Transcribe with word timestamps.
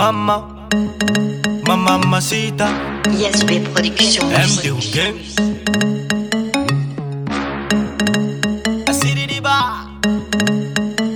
Mama, 0.00 0.48
ma 1.66 1.76
mamacita, 1.76 2.72
ISB 3.12 3.60
Production. 3.68 4.24
MD 4.32 4.72
Gang. 4.96 5.16
Asiri 8.88 9.44
ba, 9.44 9.84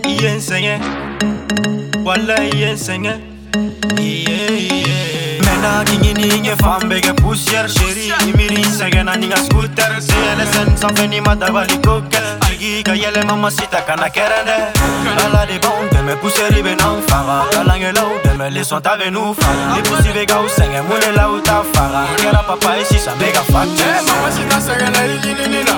iyen 0.04 0.36
senge, 0.36 0.76
wala 2.04 2.36
iyen 2.52 2.76
senge. 2.76 3.16
Yeah, 3.96 4.52
yeah. 4.52 5.40
Mena 5.40 5.80
kingi 5.88 6.12
ni 6.12 6.28
nge 6.44 6.54
fambe 6.60 7.00
ke 7.00 7.16
poussière 7.16 7.68
chérie 7.72 8.12
Imiri 8.28 8.64
senge 8.64 9.00
na 9.02 9.16
ninga 9.16 9.36
scooter 9.36 9.96
CLSN 9.96 10.76
sanfɛ 10.76 11.08
ni 11.08 11.20
ma 11.20 11.34
dabali 11.34 11.80
ko 11.80 12.02
kɛ 12.12 12.20
Jigi 12.48 12.82
ka 12.84 12.92
yɛlɛ 12.92 13.24
mamacita 13.24 13.80
kana 13.86 14.08
kɛrɛndɛ 14.12 14.76
Ala 15.24 15.46
de 15.48 15.56
b'anw 15.58 15.88
dɛmɛ 15.88 16.20
poussière 16.20 16.60
bɛ 16.62 16.76
n'anw 16.76 17.00
faga 17.08 17.48
Kalankɛlaw 17.52 18.23
dɛmɛ 18.44 18.54
leçon 18.54 18.80
ta 18.80 18.96
bɛ 18.96 19.10
n'u 19.10 19.34
faga 19.34 19.74
Ni 19.74 19.82
pusi 19.82 20.10
bɛ 20.12 20.26
k'aw 20.26 20.46
sɛgɛn 20.48 20.82
mun 20.88 21.00
de 21.00 21.12
la 21.16 21.28
u 21.28 21.40
t'a 21.40 21.62
faga 21.72 22.06
Kɛra 22.16 22.42
papa 22.46 22.76
ye 22.78 22.84
sisan 22.84 23.14
bɛ 23.18 23.32
ka 23.32 23.40
fa 23.52 23.62
Eh, 23.64 24.00
mama 24.06 24.30
sita 24.30 24.58
sɛgɛnna 24.66 25.00
i 25.04 25.18
ɲinini 25.22 25.60
la 25.68 25.76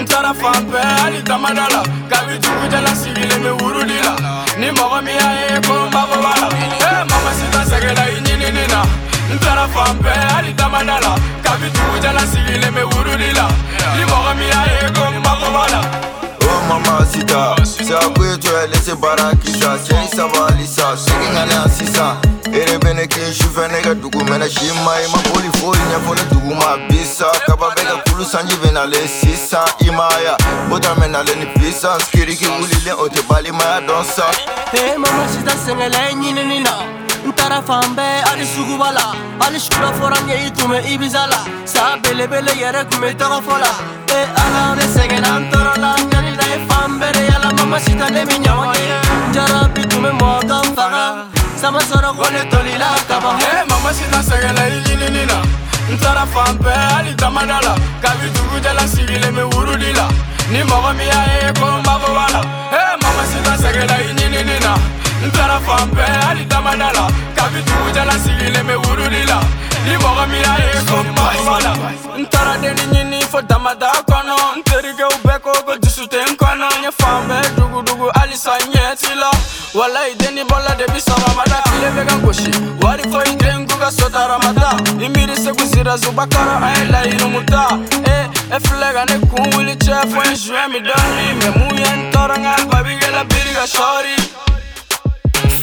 n 0.00 0.04
taara 0.06 0.32
fan 0.34 0.64
bɛɛ 0.70 1.00
hali 1.00 1.22
tamada 1.22 1.66
la 1.72 1.82
kabi 2.10 2.38
dugujɛla 2.38 2.92
sigilen 2.94 3.42
bɛ 3.44 3.50
wurudi 3.60 3.98
la 4.04 4.14
ni 4.58 4.68
mɔgɔ 4.70 4.98
min 5.04 5.14
y'a 5.14 5.28
ye 5.40 5.60
ko 5.66 5.74
n 5.74 5.90
mago 5.92 6.16
b'a 6.24 6.32
la 6.40 6.48
Eh, 6.86 7.04
mama 7.10 7.30
sita 7.38 7.60
sɛgɛnna 7.70 8.04
i 8.16 8.20
ɲinini 8.26 8.64
la 8.72 8.82
n 9.34 9.38
taara 9.38 9.66
fan 9.74 9.96
bɛɛ 10.02 10.22
hali 10.34 10.52
tamada 10.54 10.96
la 11.02 11.12
kabi 11.42 11.68
dugujɛla 11.74 12.22
sigilen 12.32 12.72
bɛ 12.74 12.82
wurudi 12.92 13.30
la 13.34 13.46
Oh 16.94 16.98
mamacita, 16.98 17.56
c'est 17.64 17.92
à 17.92 17.98
quoi 18.14 18.36
tu 18.40 18.46
es 18.46 18.68
laissé 18.68 18.94
barakisa 18.94 19.76
Tiens 19.84 20.06
ça 20.14 20.28
va 20.28 20.54
lisa, 20.54 20.96
sigi 20.96 21.28
ngane 21.32 21.52
a 21.64 21.68
sisan 21.68 22.16
Ere 22.52 22.78
bene 22.78 23.08
kin 23.08 23.32
sufɛ 23.32 23.66
ne 23.72 23.80
ka 23.82 23.94
dugu 23.94 24.22
mɛnɛ 24.22 24.46
si 24.48 24.70
ma 24.84 24.92
i 25.02 25.06
ma 25.10 25.18
boli 25.32 25.50
foyi 25.58 25.80
ɲɛfɔ 25.90 26.14
ne 26.14 26.24
dugu 26.30 26.54
ma 26.54 26.76
bisa 26.88 27.26
Kaba 27.46 27.70
bɛ 27.74 27.82
ka 27.82 28.02
kulu 28.06 28.24
sanji 28.24 28.54
bɛnale 28.62 29.00
sisan 29.08 29.66
i 29.80 29.90
ma 29.90 30.08
ya 30.22 30.36
Bota 30.68 30.94
mɛnale 30.94 31.34
ni 31.36 31.46
puissance 31.54 32.04
kiriki 32.12 32.46
wulilen 32.46 32.94
o 32.96 33.08
tɛ 33.08 33.26
balimaya 33.28 33.80
dɔn 33.80 34.04
sa 34.04 34.30
Hey 34.70 34.96
mama 34.96 35.26
sita 35.28 35.54
sɛgɛla 35.66 35.98
i 36.10 36.14
ɲinini 36.14 36.62
na 36.62 36.74
n 37.26 37.32
taara 37.32 37.60
fan 37.62 37.96
bɛɛ 37.96 38.22
hali 38.28 38.46
suguba 38.46 38.92
la 38.94 39.14
hali 39.40 39.58
sura 39.58 39.90
fɔra 39.98 40.22
n 40.22 40.28
ye 40.28 40.46
i 40.46 40.50
tun 40.52 40.70
bɛ 40.70 40.78
ibiza 40.94 41.26
la 41.26 41.42
sa 41.64 41.96
belebele 41.98 42.54
yɛrɛ 42.54 42.86
kun 42.88 43.00
bɛ 43.02 43.16
tɔgɔ 43.18 43.38
fɔ 43.42 43.54
la 43.58 43.70
e 44.14 44.18
ala 44.42 44.76
ne 44.76 44.84
sɛgɛnna 44.94 45.40
n 45.40 45.50
tɔɔrɔ 45.50 45.63
yala 47.88 48.04
mama 48.04 48.04
sita 48.04 48.10
ne 48.10 48.24
bi 48.24 48.36
jarabi 49.34 49.82
tun 49.88 50.02
bɛ 50.02 50.10
mɔgɔ 50.20 50.48
kan 50.48 50.74
faga. 50.76 51.26
Sama 51.56 51.78
sɔrɔ 51.80 52.16
ko 52.16 52.24
tolila 52.50 52.88
kaban 53.08 53.40
Eh, 53.40 53.64
mama 53.68 53.92
sita 53.92 54.20
sɛgɛnna 54.22 54.62
i 54.68 54.80
ɲinini 54.84 55.26
la. 55.28 55.40
N 55.90 55.96
taara 55.98 56.26
fan 56.26 56.58
bɛɛ 56.58 56.92
hali 56.92 57.14
la 57.18 57.74
kabi 58.02 58.28
dugujɛla 58.34 58.84
sigilen 58.86 59.34
bɛ 59.36 59.42
wurudi 59.52 59.92
la. 59.96 60.08
Ni 60.50 60.60
mɔgɔ 60.62 60.96
min 60.96 61.06
y'a 61.06 61.20
ye 61.42 61.52
ko 61.58 61.66
n 61.66 61.82
mago 61.84 62.08
b'a 62.16 62.26
la 62.32 62.40
Eh, 62.72 62.96
mama 63.02 63.24
sita 63.30 63.52
sɛgɛnna 63.62 63.96
i 64.00 64.12
ɲinini 64.14 64.60
la. 64.64 64.74
N 65.24 65.30
taara 65.30 65.58
fan 65.66 65.90
bɛɛ 65.90 66.22
hali 66.24 66.44
tamada 66.46 66.92
la 66.92 67.08
kabi 67.36 67.60
dugujɛla 67.66 68.14
sigilen 68.24 68.66
bɛ 68.66 68.74
wurudi 68.84 69.26
la. 69.26 69.38
Ni 69.86 69.94
mɔgɔ 69.96 70.24
min 70.30 70.40
y'a 70.46 70.54
ye 70.64 70.80
ko 70.88 70.96
n 71.02 71.08
mago 71.16 71.42
b'a 71.48 71.58
la 71.64 71.72
n 72.16 72.24
taara 72.30 72.54
deni 72.62 72.84
ɲini 72.92 73.18
fo 73.30 73.40
damada 73.42 73.90
kɔnɔ 74.08 74.34
n 74.56 74.62
terikɛw 74.62 75.12
bɛɛ 75.26 75.40
ko 75.42 75.50
ko 75.66 75.72
dusu 75.82 76.06
tɛ 76.06 76.22
n 76.30 76.36
kɔnɔ 76.36 76.66
n 76.78 76.82
ye 76.84 76.90
fan 76.98 77.20
bɛɛ 77.28 77.33
dugudugu 77.33 77.33
halisa 78.84 79.14
n 79.14 79.20
ɲɛ 79.20 79.30
ti 79.72 79.78
walayi 79.78 80.14
deni 80.14 80.42
bɔla 80.44 80.76
debi 80.78 81.00
sɔgɔmada 81.00 81.62
tile 81.64 81.90
bɛ 81.96 82.06
ka 82.08 82.16
gosi 82.24 82.50
wari 82.82 83.02
foyi 83.10 83.36
tɛ 83.36 83.58
n 83.58 83.66
k'u 83.66 83.78
ka 83.78 83.90
so 83.90 84.08
taramata 84.08 84.76
i 85.00 85.08
miiri 85.08 85.36
segu 85.36 85.64
sira 85.66 85.96
zubakɔrɔ 85.96 86.62
an 86.62 86.74
ye 86.78 86.92
layirumu 86.92 87.44
ta 87.46 87.78
e 88.06 88.28
e 88.54 88.58
filɛ 88.60 88.92
ka 88.94 89.04
ne 89.08 89.18
kun 89.28 89.50
wuli 89.52 89.74
cɛ 89.76 90.06
fo 90.12 90.20
n 90.20 90.34
zuɛ 90.36 90.68
mi 90.70 90.78
dɔɔni 90.80 91.24
mɛ 91.40 91.48
mun 91.58 91.78
ye 91.78 91.84
n 91.84 92.12
tɔɔrɔ 92.12 92.36
n 92.38 92.68
babi 92.70 92.94
kɛla 93.00 93.24
biri 93.28 93.52
ka 93.54 93.64
sɔɔri 93.66 94.53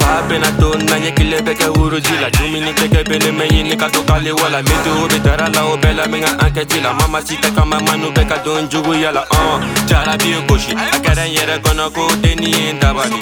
fa 0.02 0.22
bena 0.28 0.50
to 0.60 0.70
na 0.90 0.96
ɲɛ 1.04 1.12
kile 1.18 1.38
bɛ 1.46 1.54
kɛ 1.60 1.68
wuruji 1.76 2.16
la 2.22 2.30
dumuni 2.30 2.72
tɛ 2.74 2.86
kɛ 2.94 3.02
bene 3.10 3.30
mɛ 3.38 3.46
ɲini 3.52 3.76
ka 3.80 3.88
to 3.90 4.02
k'ale 4.04 4.32
wala. 4.42 4.62
Meteo 4.62 5.08
be 5.10 5.20
tara 5.26 5.48
la 5.50 5.62
o 5.72 5.78
bɛɛ 5.78 5.96
la 5.96 6.08
min 6.08 6.24
ka 6.24 6.32
ankɛti 6.46 6.82
la 6.84 6.94
mama 6.94 7.20
si 7.26 7.36
tɛ 7.38 7.50
kama 7.56 7.78
manu 7.86 8.12
bɛ 8.12 8.24
ka 8.30 8.38
don 8.44 8.68
juguya 8.70 9.12
la 9.14 9.24
ɔn 9.26 9.62
jarabi 9.88 10.30
ye 10.34 10.40
gosi 10.48 10.72
a 10.74 10.98
kɛra 11.06 11.26
n 11.28 11.32
yɛrɛ 11.38 11.56
kɔnɔ 11.64 11.86
ko 11.94 12.02
deni 12.22 12.50
ye 12.50 12.72
n 12.74 12.80
dabali 12.80 13.18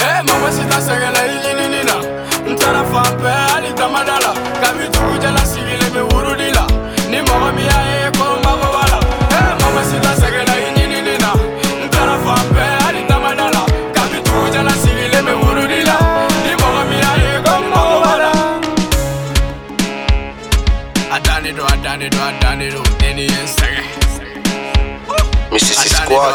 Eh, 0.00 0.22
mama 0.26 0.48
sita 0.52 0.78
sɛgɛnna 0.86 1.20
i 1.34 1.36
ɲinini 1.44 1.80
la 1.88 1.96
n 2.50 2.56
taara 2.56 2.82
fan 2.90 3.10
bɛɛ 3.22 3.42
hali 3.52 3.70
tamada 3.74 4.16
la 4.24 4.32
kabi 4.62 4.86
do 22.80 22.90
Squad 25.88 26.32